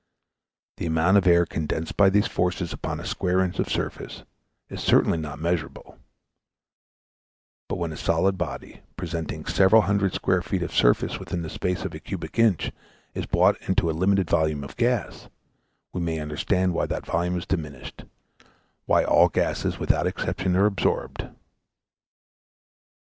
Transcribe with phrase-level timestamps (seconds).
[0.77, 4.23] The amount of air condensed by these forces upon a square inch of surface
[4.67, 5.99] is certainly not measurable;
[7.69, 11.85] but when a solid body, presenting several hundred square feet of surface within the space
[11.85, 12.71] of a cubic inch,
[13.13, 15.29] is brought into a limited volume of gas,
[15.93, 18.03] we may understand why that volume is diminished,
[18.87, 21.27] why all gases without exception are absorbed.